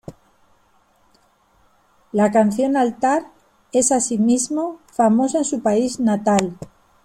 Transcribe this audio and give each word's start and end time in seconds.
La 2.11 2.31
canción 2.31 2.75
"Altar" 2.75 3.27
es, 3.71 3.91
asimismo, 3.91 4.79
famosa 4.91 5.37
en 5.37 5.45
su 5.45 5.61
país 5.61 5.99
natal. 5.99 6.57